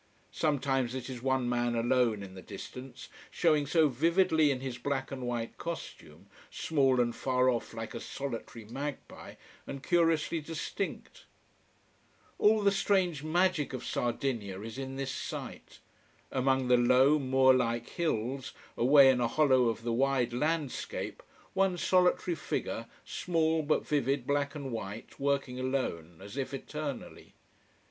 Sometimes 0.31 0.95
it 0.95 1.11
is 1.11 1.21
one 1.21 1.47
man 1.47 1.75
alone 1.75 2.23
in 2.23 2.33
the 2.33 2.41
distance, 2.41 3.07
showing 3.29 3.67
so 3.67 3.87
vividly 3.87 4.49
in 4.49 4.59
his 4.59 4.79
black 4.79 5.11
and 5.11 5.27
white 5.27 5.59
costume, 5.59 6.25
small 6.49 6.99
and 6.99 7.15
far 7.15 7.51
off 7.51 7.71
like 7.75 7.93
a 7.93 7.99
solitary 7.99 8.65
magpie, 8.65 9.35
and 9.67 9.83
curiously 9.83 10.41
distinct. 10.41 11.25
All 12.39 12.63
the 12.63 12.71
strange 12.71 13.21
magic 13.23 13.73
of 13.73 13.85
Sardinia 13.85 14.59
is 14.61 14.79
in 14.79 14.95
this 14.95 15.11
sight. 15.11 15.77
Among 16.31 16.67
the 16.67 16.77
low, 16.77 17.19
moor 17.19 17.53
like 17.53 17.89
hills, 17.89 18.53
away 18.75 19.11
in 19.11 19.21
a 19.21 19.27
hollow 19.27 19.65
of 19.65 19.83
the 19.83 19.93
wide 19.93 20.33
landscape 20.33 21.21
one 21.53 21.77
solitary 21.77 22.33
figure, 22.33 22.87
small 23.05 23.61
but 23.61 23.87
vivid 23.87 24.25
black 24.25 24.55
and 24.55 24.71
white, 24.71 25.19
working 25.19 25.59
alone, 25.59 26.21
as 26.23 26.37
if 26.37 26.55
eternally. 26.55 27.35